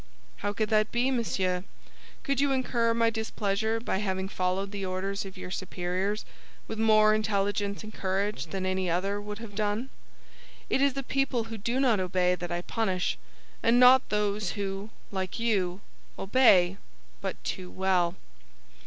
"How 0.37 0.51
could 0.51 0.69
that 0.69 0.91
be, 0.91 1.11
monsieur? 1.11 1.63
Could 2.23 2.41
you 2.41 2.51
incur 2.51 2.95
my 2.95 3.11
displeasure 3.11 3.79
by 3.79 3.99
having 3.99 4.27
followed 4.29 4.71
the 4.71 4.83
orders 4.83 5.25
of 5.25 5.37
your 5.37 5.51
superiors 5.51 6.25
with 6.67 6.79
more 6.79 7.13
intelligence 7.13 7.83
and 7.83 7.93
courage 7.93 8.47
than 8.47 8.65
another 8.65 9.21
would 9.21 9.37
have 9.37 9.53
done? 9.53 9.91
It 10.71 10.81
is 10.81 10.93
the 10.95 11.03
people 11.03 11.43
who 11.43 11.55
do 11.59 11.79
not 11.79 11.99
obey 11.99 12.33
that 12.33 12.51
I 12.51 12.63
punish, 12.63 13.19
and 13.61 13.79
not 13.79 14.09
those 14.09 14.53
who, 14.53 14.89
like 15.11 15.39
you, 15.39 15.81
obey—but 16.17 17.43
too 17.43 17.69
well. 17.69 18.15